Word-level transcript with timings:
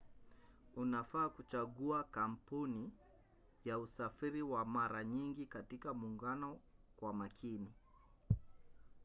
unafaa 0.75 1.29
kuchagua 1.29 2.03
kampuni 2.03 2.91
ya 3.65 3.79
usafiri 3.79 4.41
wa 4.41 4.65
mara 4.65 5.03
nyingi 5.03 5.45
katika 5.45 5.93
muungano 5.93 6.59
kwa 6.97 7.13
makini 7.13 7.73